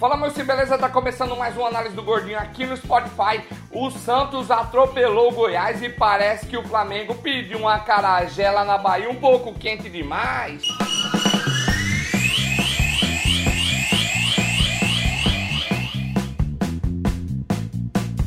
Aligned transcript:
Fala, 0.00 0.16
meu 0.16 0.30
sim, 0.30 0.44
beleza? 0.44 0.78
Tá 0.78 0.88
começando 0.88 1.36
mais 1.36 1.54
uma 1.58 1.68
análise 1.68 1.94
do 1.94 2.02
Gordinho 2.02 2.38
aqui 2.38 2.64
no 2.64 2.74
Spotify. 2.74 3.44
O 3.70 3.90
Santos 3.90 4.50
atropelou 4.50 5.28
o 5.28 5.34
Goiás 5.34 5.82
e 5.82 5.90
parece 5.90 6.46
que 6.46 6.56
o 6.56 6.66
Flamengo 6.66 7.14
pediu 7.16 7.58
uma 7.58 7.78
caragela 7.80 8.64
na 8.64 8.78
Bahia 8.78 9.10
um 9.10 9.16
pouco 9.16 9.52
quente 9.52 9.90
demais. 9.90 10.62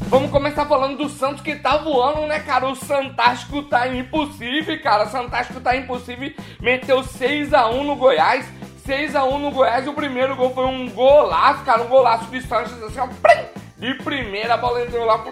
Vamos 0.10 0.30
começar 0.30 0.68
falando 0.68 0.98
do 0.98 1.10
Santos 1.10 1.42
que 1.42 1.56
tá 1.56 1.78
voando, 1.78 2.28
né, 2.28 2.40
cara? 2.42 2.70
O 2.70 2.76
Santástico 2.76 3.64
tá 3.64 3.88
impossível, 3.88 4.80
cara. 4.80 5.06
O 5.06 5.10
Santástico 5.10 5.60
tá 5.60 5.76
impossível. 5.76 6.32
Meteu 6.62 7.02
6x1 7.02 7.84
no 7.84 7.96
Goiás. 7.96 8.46
6x1 8.86 9.38
no 9.40 9.52
Goiás. 9.52 9.88
O 9.88 9.94
primeiro 9.94 10.36
gol 10.36 10.54
foi 10.54 10.66
um 10.66 10.90
golaço, 10.90 11.64
cara. 11.64 11.84
Um 11.84 11.88
golaço 11.88 12.26
de 12.26 12.42
Sanches, 12.42 12.82
assim, 12.84 13.00
ó. 13.00 13.08
De 13.78 13.96
primeira, 13.96 14.54
a 14.54 14.58
bola 14.58 14.82
entrou 14.82 15.04
lá. 15.04 15.24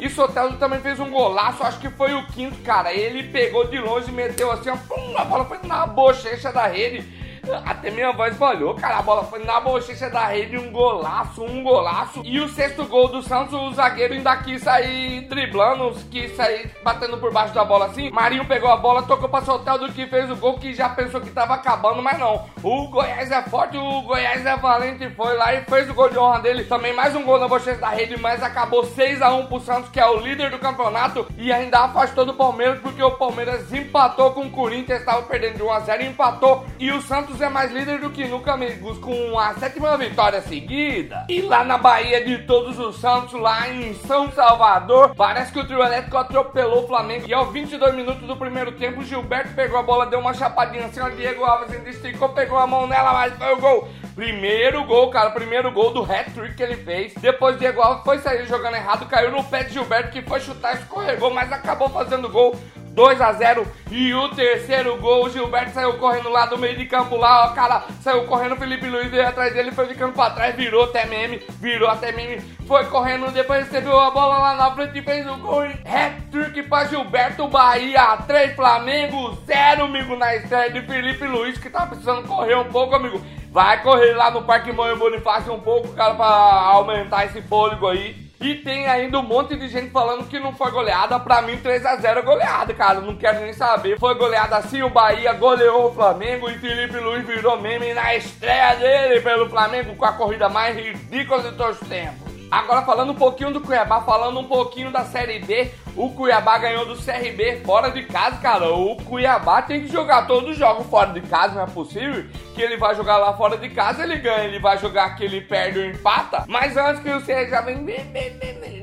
E 0.00 0.08
Soteldo 0.08 0.56
também 0.56 0.80
fez 0.80 0.98
um 0.98 1.10
golaço, 1.10 1.62
acho 1.62 1.78
que 1.78 1.88
foi 1.90 2.14
o 2.14 2.26
quinto, 2.28 2.56
cara. 2.62 2.92
Ele 2.92 3.24
pegou 3.24 3.68
de 3.68 3.78
longe 3.78 4.08
e 4.08 4.12
meteu 4.12 4.50
assim, 4.50 4.70
ó. 4.70 4.76
A 5.20 5.24
bola 5.24 5.44
foi 5.44 5.58
na 5.62 5.86
bochecha 5.86 6.52
da 6.52 6.66
rede. 6.66 7.25
Até 7.64 7.90
minha 7.90 8.12
voz 8.12 8.36
falhou, 8.36 8.74
cara. 8.74 8.98
A 8.98 9.02
bola 9.02 9.24
foi 9.24 9.44
na 9.44 9.60
bochecha 9.60 10.10
da 10.10 10.26
rede, 10.26 10.56
um 10.56 10.70
golaço, 10.70 11.42
um 11.42 11.62
golaço. 11.62 12.22
E 12.24 12.40
o 12.40 12.48
sexto 12.48 12.84
gol 12.86 13.08
do 13.08 13.22
Santos, 13.22 13.54
o 13.54 13.72
zagueiro 13.72 14.14
ainda 14.14 14.36
quis 14.36 14.62
sair 14.62 15.22
driblando, 15.22 15.94
quis 16.10 16.34
sair 16.36 16.70
batendo 16.82 17.18
por 17.18 17.32
baixo 17.32 17.54
da 17.54 17.64
bola 17.64 17.86
assim. 17.86 18.10
Marinho 18.10 18.44
pegou 18.44 18.70
a 18.70 18.76
bola, 18.76 19.02
tocou 19.02 19.28
pra 19.28 19.42
soltar 19.42 19.78
do 19.78 19.92
que 19.92 20.06
fez 20.06 20.30
o 20.30 20.36
gol, 20.36 20.58
que 20.58 20.74
já 20.74 20.88
pensou 20.88 21.20
que 21.20 21.30
tava 21.30 21.54
acabando, 21.54 22.02
mas 22.02 22.18
não. 22.18 22.44
O 22.62 22.88
Goiás 22.88 23.30
é 23.30 23.42
forte, 23.42 23.76
o 23.76 24.02
Goiás 24.02 24.44
é 24.44 24.56
valente, 24.56 25.08
foi 25.10 25.36
lá 25.36 25.54
e 25.54 25.62
fez 25.62 25.88
o 25.88 25.94
gol 25.94 26.08
de 26.08 26.18
honra 26.18 26.40
dele. 26.40 26.64
Também 26.64 26.92
mais 26.92 27.14
um 27.14 27.22
gol 27.22 27.38
na 27.38 27.48
bochecha 27.48 27.80
da 27.80 27.88
rede, 27.90 28.18
mas 28.18 28.42
acabou 28.42 28.84
6 28.84 29.22
a 29.22 29.32
1 29.32 29.46
pro 29.46 29.60
Santos, 29.60 29.90
que 29.90 30.00
é 30.00 30.06
o 30.06 30.18
líder 30.18 30.50
do 30.50 30.58
campeonato. 30.58 31.26
E 31.36 31.52
ainda 31.52 31.80
afastou 31.80 32.24
do 32.24 32.34
Palmeiras, 32.34 32.80
porque 32.80 33.02
o 33.02 33.12
Palmeiras 33.12 33.72
empatou 33.72 34.32
com 34.32 34.42
o 34.42 34.50
Corinthians, 34.50 35.00
estava 35.00 35.22
perdendo 35.22 35.56
de 35.56 35.62
1 35.62 35.72
a 35.72 35.80
0 35.80 36.02
empatou. 36.04 36.64
E 36.78 36.90
o 36.90 37.00
Santos 37.02 37.35
Santos 37.36 37.42
é 37.42 37.48
mais 37.50 37.70
líder 37.70 37.98
do 38.00 38.10
que 38.10 38.24
nunca, 38.24 38.54
amigos, 38.54 38.98
com 38.98 39.38
a 39.38 39.52
sétima 39.54 39.96
vitória 39.98 40.40
seguida. 40.40 41.26
E 41.28 41.42
lá 41.42 41.64
na 41.64 41.76
Bahia 41.76 42.24
de 42.24 42.38
Todos 42.38 42.78
os 42.78 42.98
Santos, 42.98 43.38
lá 43.38 43.68
em 43.68 43.94
São 43.94 44.32
Salvador, 44.32 45.14
parece 45.14 45.52
que 45.52 45.58
o 45.58 45.66
trio 45.66 45.82
elétrico 45.82 46.16
atropelou 46.16 46.84
o 46.84 46.86
Flamengo. 46.86 47.26
E 47.28 47.34
aos 47.34 47.52
22 47.52 47.94
minutos 47.94 48.26
do 48.26 48.36
primeiro 48.36 48.72
tempo, 48.72 49.04
Gilberto 49.04 49.54
pegou 49.54 49.78
a 49.78 49.82
bola, 49.82 50.06
deu 50.06 50.18
uma 50.18 50.32
chapadinha 50.32 50.86
assim, 50.86 51.00
o 51.00 51.10
Diego 51.10 51.44
Alves 51.44 51.74
esticou, 51.86 52.30
pegou 52.30 52.56
a 52.56 52.66
mão 52.66 52.86
nela, 52.86 53.12
mas 53.12 53.34
foi 53.34 53.52
o 53.52 53.60
gol. 53.60 53.88
Primeiro 54.14 54.84
gol, 54.84 55.10
cara, 55.10 55.30
primeiro 55.30 55.70
gol 55.70 55.92
do 55.92 56.02
hat-trick 56.02 56.54
que 56.54 56.62
ele 56.62 56.76
fez. 56.76 57.12
Depois 57.20 57.58
Diego 57.58 57.82
Alves 57.82 58.04
foi 58.04 58.18
sair 58.18 58.46
jogando 58.46 58.76
errado, 58.76 59.06
caiu 59.06 59.30
no 59.30 59.44
pé 59.44 59.64
de 59.64 59.74
Gilberto 59.74 60.10
que 60.10 60.22
foi 60.22 60.40
chutar, 60.40 60.74
escorregou, 60.76 61.30
mas 61.30 61.52
acabou 61.52 61.90
fazendo 61.90 62.30
gol. 62.30 62.58
2 62.96 63.20
a 63.20 63.30
0 63.30 63.66
e 63.90 64.14
o 64.14 64.30
terceiro 64.30 64.96
gol, 64.96 65.26
o 65.26 65.28
Gilberto 65.28 65.72
saiu 65.72 65.98
correndo 65.98 66.30
lá 66.30 66.46
do 66.46 66.56
meio 66.56 66.78
de 66.78 66.86
campo 66.86 67.14
lá, 67.14 67.44
ó, 67.44 67.48
cara, 67.50 67.84
saiu 68.00 68.24
correndo, 68.24 68.56
Felipe 68.56 68.88
Luiz 68.88 69.10
veio 69.10 69.28
atrás 69.28 69.52
dele, 69.52 69.70
foi 69.70 69.86
ficando 69.86 70.14
pra 70.14 70.30
trás, 70.30 70.56
virou 70.56 70.84
até 70.84 71.04
meme, 71.04 71.42
virou 71.60 71.90
até 71.90 72.10
meme, 72.10 72.40
foi 72.66 72.86
correndo, 72.86 73.30
depois 73.30 73.66
recebeu 73.66 74.00
a 74.00 74.10
bola 74.10 74.38
lá 74.38 74.56
na 74.56 74.70
frente 74.74 74.98
e 74.98 75.02
fez 75.02 75.28
o 75.28 75.36
gol, 75.36 75.64
hat-trick 75.64 76.62
pra 76.62 76.86
Gilberto 76.86 77.46
Bahia, 77.48 78.16
3 78.26 78.56
Flamengo, 78.56 79.36
0, 79.44 79.84
amigo, 79.84 80.16
na 80.16 80.34
estreia 80.34 80.72
de 80.72 80.80
Felipe 80.80 81.26
Luiz, 81.26 81.58
que 81.58 81.68
tá 81.68 81.84
precisando 81.84 82.26
correr 82.26 82.56
um 82.56 82.72
pouco, 82.72 82.94
amigo, 82.94 83.20
vai 83.52 83.82
correr 83.82 84.14
lá 84.14 84.30
no 84.30 84.42
Parque 84.42 84.72
Mãe 84.72 84.96
Bonifácio 84.96 85.52
um 85.52 85.60
pouco, 85.60 85.88
cara, 85.88 86.14
pra 86.14 86.26
aumentar 86.26 87.26
esse 87.26 87.42
fôlego 87.42 87.88
aí, 87.88 88.25
e 88.46 88.54
tem 88.54 88.86
ainda 88.86 89.18
um 89.18 89.22
monte 89.22 89.56
de 89.56 89.68
gente 89.68 89.90
falando 89.90 90.28
que 90.28 90.38
não 90.38 90.54
foi 90.54 90.70
goleada. 90.70 91.18
Pra 91.18 91.42
mim, 91.42 91.56
3x0 91.56 92.18
é 92.18 92.22
goleada, 92.22 92.72
cara. 92.72 93.00
Não 93.00 93.16
quero 93.16 93.40
nem 93.40 93.52
saber. 93.52 93.98
Foi 93.98 94.14
goleada 94.14 94.56
assim, 94.56 94.82
o 94.82 94.90
Bahia 94.90 95.32
goleou 95.32 95.88
o 95.88 95.94
Flamengo 95.94 96.48
e 96.48 96.58
Felipe 96.58 96.98
Luiz 96.98 97.26
virou 97.26 97.60
meme 97.60 97.92
na 97.92 98.14
estreia 98.14 98.76
dele 98.76 99.20
pelo 99.20 99.48
Flamengo 99.48 99.96
com 99.96 100.04
a 100.04 100.12
corrida 100.12 100.48
mais 100.48 100.76
ridícula 100.76 101.42
de 101.42 101.56
todos 101.56 101.80
os 101.80 101.88
tempos. 101.88 102.25
Agora 102.50 102.82
falando 102.82 103.10
um 103.10 103.16
pouquinho 103.16 103.52
do 103.52 103.60
Cuiabá, 103.60 104.00
falando 104.02 104.38
um 104.38 104.44
pouquinho 104.44 104.90
da 104.90 105.04
Série 105.04 105.40
B, 105.40 105.70
o 105.96 106.10
Cuiabá 106.10 106.58
ganhou 106.58 106.86
do 106.86 106.94
CRB 106.94 107.62
fora 107.64 107.90
de 107.90 108.04
casa, 108.04 108.36
cara. 108.36 108.72
O 108.72 108.96
Cuiabá 108.96 109.62
tem 109.62 109.82
que 109.82 109.88
jogar 109.88 110.26
todos 110.26 110.50
os 110.50 110.56
jogos 110.56 110.86
fora 110.86 111.12
de 111.12 111.20
casa, 111.22 111.54
não 111.54 111.62
é 111.62 111.66
possível 111.66 112.24
que 112.54 112.62
ele 112.62 112.76
vai 112.76 112.94
jogar 112.94 113.18
lá 113.18 113.36
fora 113.36 113.56
de 113.56 113.68
casa, 113.68 114.02
ele 114.02 114.16
ganha, 114.16 114.44
ele 114.44 114.58
vai 114.58 114.78
jogar 114.78 115.16
que 115.16 115.24
ele 115.24 115.40
perde 115.40 115.78
ou 115.78 115.84
empata. 115.84 116.44
Mas 116.46 116.76
antes 116.76 117.02
que 117.02 117.10
você 117.10 117.48
já 117.48 117.60
vem, 117.60 117.84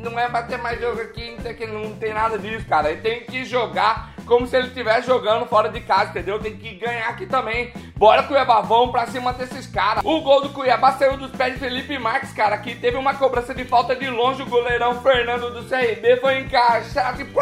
não 0.01 0.19
é 0.19 0.29
bater 0.29 0.57
mais 0.57 0.79
jogo 0.79 1.01
aqui, 1.01 1.37
que 1.57 1.65
não 1.65 1.95
tem 1.95 2.13
nada 2.13 2.37
disso, 2.37 2.65
cara. 2.67 2.91
Ele 2.91 3.01
tem 3.01 3.21
que 3.21 3.45
jogar 3.45 4.13
como 4.25 4.47
se 4.47 4.55
ele 4.55 4.67
estivesse 4.67 5.07
jogando 5.07 5.45
fora 5.45 5.69
de 5.69 5.81
casa, 5.81 6.11
entendeu? 6.11 6.39
Tem 6.39 6.55
que 6.55 6.75
ganhar 6.75 7.09
aqui 7.09 7.25
também. 7.25 7.73
Bora, 8.03 8.21
Cuiabá, 8.23 8.59
vamos 8.59 8.91
pra 8.91 9.07
cima 9.07 9.31
desses 9.31 9.65
caras. 9.65 10.03
O 10.03 10.19
gol 10.19 10.41
do 10.41 10.49
Cuiabá 10.49 10.91
saiu 10.91 11.15
dos 11.15 11.31
pés 11.31 11.53
de 11.53 11.59
Felipe 11.61 11.97
Marques, 11.97 12.33
cara, 12.33 12.57
que 12.57 12.75
teve 12.75 12.97
uma 12.97 13.13
cobrança 13.13 13.55
de 13.55 13.63
falta 13.63 13.95
de 13.95 14.09
longe. 14.09 14.41
O 14.41 14.45
goleirão 14.45 15.01
Fernando 15.01 15.49
do 15.53 15.63
CRB 15.63 16.17
foi 16.17 16.39
encaixado 16.39 17.21
e... 17.21 17.33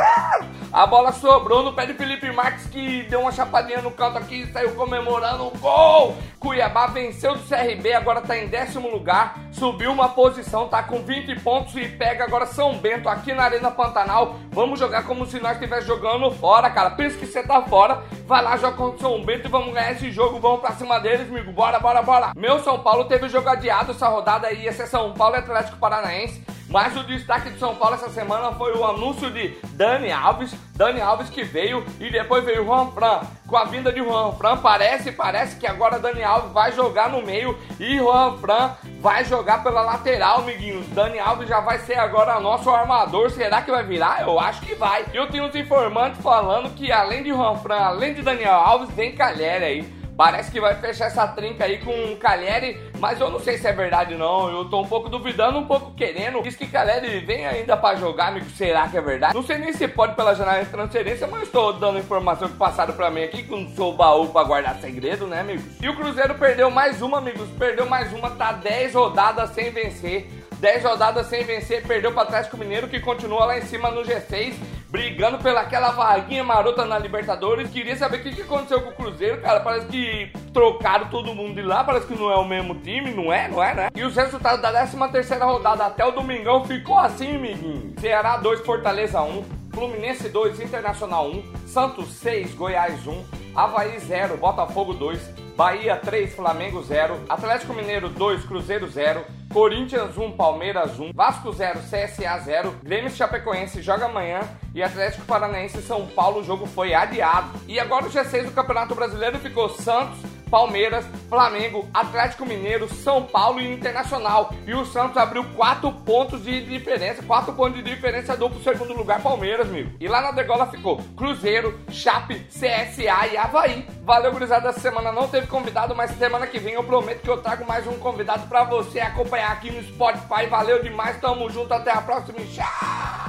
A 0.71 0.85
bola 0.85 1.11
sobrou 1.13 1.63
no 1.63 1.73
pé 1.73 1.87
de 1.87 1.95
Felipe 1.95 2.31
Marques, 2.31 2.67
que 2.67 3.01
deu 3.09 3.21
uma 3.21 3.31
chapadinha 3.31 3.81
no 3.81 3.89
canto 3.89 4.19
aqui 4.19 4.43
e 4.43 4.53
saiu 4.53 4.75
comemorando 4.75 5.47
o 5.47 5.57
gol. 5.57 6.15
Cuiabá 6.39 6.87
venceu 6.87 7.35
do 7.35 7.43
CRB, 7.43 7.93
agora 7.93 8.21
tá 8.21 8.37
em 8.37 8.47
décimo 8.47 8.89
lugar, 8.89 9.37
subiu 9.51 9.91
uma 9.91 10.09
posição, 10.09 10.67
tá 10.67 10.81
com 10.81 10.99
20 11.03 11.39
pontos 11.41 11.75
e 11.75 11.87
pega 11.87 12.23
agora 12.23 12.45
São 12.45 12.77
Bento 12.77 13.09
aqui 13.09 13.33
na 13.33 13.43
Arena 13.43 13.69
Pantanal. 13.69 14.37
Vamos 14.49 14.79
jogar 14.79 15.03
como 15.03 15.25
se 15.25 15.39
nós 15.39 15.53
estivéssemos 15.53 15.87
jogando 15.87 16.31
fora, 16.31 16.69
cara. 16.69 16.91
Pensa 16.91 17.17
que 17.17 17.27
você 17.27 17.43
tá 17.43 17.61
fora, 17.63 18.03
vai 18.31 18.41
lá, 18.41 18.55
joga 18.55 18.77
contra 18.77 18.95
o 18.95 18.99
São 19.01 19.25
Bento 19.25 19.45
e 19.45 19.51
vamos 19.51 19.73
ganhar 19.73 19.91
esse 19.91 20.09
jogo. 20.09 20.39
Vamos 20.39 20.61
pra 20.61 20.71
cima 20.71 21.01
deles, 21.01 21.29
amigo. 21.29 21.51
Bora, 21.51 21.77
bora, 21.79 22.01
bora. 22.01 22.31
Meu 22.33 22.59
São 22.59 22.79
Paulo 22.79 23.03
teve 23.03 23.27
jogo 23.27 23.49
adiado 23.49 23.91
essa 23.91 24.07
rodada 24.07 24.47
aí, 24.47 24.65
esse 24.65 24.81
é 24.81 24.85
São 24.85 25.13
Paulo 25.13 25.35
e 25.35 25.39
Atlético 25.39 25.77
Paranaense. 25.77 26.41
Mas 26.69 26.95
o 26.95 27.03
destaque 27.03 27.49
de 27.49 27.59
São 27.59 27.75
Paulo 27.75 27.95
essa 27.95 28.09
semana 28.09 28.53
foi 28.53 28.73
o 28.73 28.85
anúncio 28.85 29.29
de 29.29 29.49
Dani 29.73 30.11
Alves. 30.11 30.53
Dani 30.75 31.01
Alves 31.01 31.29
que 31.29 31.43
veio 31.43 31.85
e 31.99 32.09
depois 32.09 32.43
veio 32.43 32.65
Juan 32.65 32.91
Fran. 32.91 33.21
Com 33.45 33.57
a 33.57 33.65
vinda 33.65 33.91
de 33.91 33.99
Juan 33.99 34.31
Fran, 34.33 34.57
parece, 34.57 35.11
parece 35.11 35.57
que 35.57 35.67
agora 35.67 35.99
Dani 35.99 36.23
Alves 36.23 36.51
vai 36.53 36.71
jogar 36.71 37.09
no 37.09 37.21
meio 37.21 37.57
e 37.79 37.97
Juan 37.97 38.37
Fran 38.37 38.71
vai 39.01 39.25
jogar 39.25 39.61
pela 39.61 39.81
lateral, 39.81 40.39
amiguinhos. 40.39 40.87
Dani 40.89 41.19
Alves 41.19 41.49
já 41.49 41.59
vai 41.59 41.79
ser 41.79 41.99
agora 41.99 42.39
nosso 42.39 42.69
armador. 42.69 43.29
Será 43.31 43.61
que 43.61 43.71
vai 43.71 43.83
virar? 43.83 44.21
Eu 44.21 44.39
acho 44.39 44.61
que 44.61 44.75
vai. 44.75 45.05
Eu 45.13 45.27
tenho 45.27 45.45
uns 45.45 45.55
informantes 45.55 46.21
falando 46.21 46.73
que 46.73 46.91
além 46.91 47.23
de 47.23 47.29
Juan 47.29 47.57
Fran, 47.57 47.79
além 47.79 48.13
de 48.13 48.21
Daniel 48.21 48.53
Alves, 48.53 48.89
tem 48.95 49.15
Calheri 49.15 49.65
aí. 49.65 50.01
Parece 50.15 50.51
que 50.51 50.61
vai 50.61 50.75
fechar 50.75 51.05
essa 51.05 51.27
trinca 51.27 51.65
aí 51.65 51.79
com 51.79 52.13
o 52.13 52.17
Cagliari, 52.17 52.79
mas 53.01 53.19
eu 53.19 53.31
não 53.31 53.39
sei 53.39 53.57
se 53.57 53.67
é 53.67 53.73
verdade 53.73 54.13
não. 54.15 54.47
Eu 54.47 54.65
tô 54.65 54.79
um 54.79 54.87
pouco 54.87 55.09
duvidando, 55.09 55.57
um 55.57 55.65
pouco 55.65 55.91
querendo. 55.95 56.39
Diz 56.43 56.55
que 56.55 56.67
Cagliari 56.67 57.19
vem 57.19 57.47
ainda 57.47 57.75
para 57.75 57.97
jogar, 57.97 58.27
amigo. 58.27 58.47
Será 58.51 58.87
que 58.87 58.95
é 58.95 59.01
verdade? 59.01 59.33
Não 59.33 59.41
sei 59.41 59.57
nem 59.57 59.73
se 59.73 59.87
pode 59.87 60.15
pela 60.15 60.35
janela 60.35 60.63
de 60.63 60.69
transferência, 60.69 61.25
mas 61.25 61.43
estou 61.43 61.73
dando 61.73 61.97
informação 61.97 62.47
que 62.47 62.55
passaram 62.55 62.93
para 62.93 63.09
mim 63.09 63.23
aqui, 63.23 63.41
que 63.41 63.49
não 63.49 63.67
sou 63.69 63.95
baú 63.95 64.27
para 64.29 64.45
guardar 64.45 64.75
segredo, 64.75 65.25
né, 65.25 65.39
amigos? 65.39 65.63
E 65.81 65.89
o 65.89 65.95
Cruzeiro 65.95 66.35
perdeu 66.35 66.69
mais 66.69 67.01
uma, 67.01 67.17
amigos. 67.17 67.49
Perdeu 67.57 67.87
mais 67.87 68.13
uma, 68.13 68.29
tá 68.29 68.51
10 68.51 68.93
rodadas 68.93 69.49
sem 69.49 69.71
vencer. 69.71 70.29
10 70.61 70.83
rodadas 70.83 71.27
sem 71.27 71.43
vencer, 71.43 71.83
perdeu 71.85 72.13
para 72.13 72.21
Atlético 72.21 72.55
Mineiro, 72.55 72.87
que 72.87 72.99
continua 72.99 73.45
lá 73.45 73.57
em 73.57 73.63
cima 73.63 73.91
no 73.91 74.03
G6 74.03 74.53
brigando 74.91 75.37
pelaquela 75.39 75.91
vaguinha 75.91 76.43
marota 76.43 76.85
na 76.85 76.99
Libertadores. 76.99 77.69
Queria 77.69 77.95
saber 77.95 78.17
o 78.17 78.23
que, 78.23 78.35
que 78.35 78.41
aconteceu 78.41 78.81
com 78.81 78.89
o 78.89 78.93
Cruzeiro, 78.93 79.41
cara. 79.41 79.61
Parece 79.61 79.87
que 79.87 80.31
trocaram 80.53 81.07
todo 81.09 81.33
mundo 81.33 81.55
de 81.55 81.61
lá, 81.61 81.83
parece 81.83 82.05
que 82.05 82.13
não 82.13 82.29
é 82.29 82.35
o 82.35 82.45
mesmo 82.45 82.75
time, 82.75 83.11
não 83.11 83.31
é, 83.31 83.47
não 83.47 83.63
é, 83.63 83.73
né? 83.73 83.89
E 83.95 84.03
os 84.03 84.15
resultados 84.15 84.61
da 84.61 84.69
13 84.69 84.97
terceira 85.11 85.45
rodada 85.45 85.85
até 85.85 86.05
o 86.05 86.11
domingão 86.11 86.65
ficou 86.65 86.97
assim, 86.97 87.37
amiguinho. 87.37 87.93
Ceará 87.99 88.37
2, 88.37 88.59
Fortaleza 88.65 89.21
1, 89.21 89.43
Fluminense 89.73 90.27
2, 90.27 90.59
Internacional 90.59 91.29
1, 91.29 91.67
Santos 91.67 92.09
6, 92.15 92.53
Goiás 92.53 93.07
1, 93.07 93.23
Havaí 93.55 93.97
0, 93.97 94.37
Botafogo 94.37 94.93
2, 94.93 95.40
Bahia 95.55 95.95
3, 95.97 96.33
Flamengo 96.33 96.81
0, 96.81 97.19
Atlético 97.27 97.73
Mineiro 97.73 98.09
2, 98.09 98.45
Cruzeiro 98.45 98.87
0, 98.87 99.25
Corinthians 99.53 100.17
1, 100.17 100.31
Palmeiras 100.31 100.99
1, 100.99 101.11
Vasco 101.13 101.51
0, 101.51 101.79
CSA 101.79 102.39
0, 102.39 102.75
Grêmio 102.81 103.09
Chapecoense 103.09 103.81
joga 103.81 104.05
amanhã. 104.05 104.41
E 104.73 104.81
Atlético 104.81 105.25
Paranaense 105.25 105.81
São 105.81 106.07
Paulo 106.07 106.39
o 106.39 106.43
jogo 106.43 106.65
foi 106.65 106.93
adiado. 106.93 107.49
E 107.67 107.77
agora 107.77 108.05
o 108.05 108.09
G6 108.09 108.45
do 108.45 108.51
Campeonato 108.51 108.95
Brasileiro 108.95 109.37
ficou 109.39 109.67
Santos, 109.67 110.17
Palmeiras, 110.51 111.05
Flamengo, 111.29 111.87
Atlético 111.93 112.45
Mineiro, 112.45 112.87
São 112.93 113.23
Paulo 113.23 113.61
e 113.61 113.73
Internacional. 113.73 114.53
E 114.67 114.73
o 114.73 114.85
Santos 114.85 115.17
abriu 115.17 115.45
4 115.55 115.91
pontos 116.05 116.43
de 116.43 116.61
diferença, 116.65 117.23
4 117.23 117.53
pontos 117.53 117.75
de 117.75 117.83
diferença 117.83 118.35
do 118.35 118.51
segundo 118.61 118.93
lugar 118.93 119.21
Palmeiras, 119.21 119.69
amigo. 119.69 119.91
E 119.99 120.07
lá 120.07 120.21
na 120.21 120.31
degola 120.31 120.67
ficou 120.67 121.01
Cruzeiro, 121.15 121.79
Chape, 121.89 122.39
CSA 122.49 123.27
e 123.31 123.37
Havaí. 123.37 123.87
Valeu, 124.03 124.33
gurizada, 124.33 124.69
essa 124.69 124.79
semana 124.81 125.11
não 125.11 125.27
teve 125.27 125.47
convidado, 125.47 125.95
mas 125.95 126.11
semana 126.11 126.45
que 126.45 126.59
vem 126.59 126.73
eu 126.73 126.83
prometo 126.83 127.21
que 127.21 127.29
eu 127.29 127.41
trago 127.41 127.65
mais 127.65 127.87
um 127.87 127.97
convidado 127.97 128.47
para 128.47 128.65
você 128.65 128.99
acompanhar 128.99 129.53
aqui 129.53 129.71
no 129.71 129.81
Spotify. 129.81 130.47
Valeu 130.49 130.83
demais, 130.83 131.17
tamo 131.21 131.49
junto, 131.49 131.73
até 131.73 131.91
a 131.91 132.01
próxima. 132.01 132.39
Tchau! 132.41 133.20